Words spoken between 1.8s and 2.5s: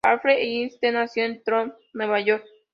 Nueva York.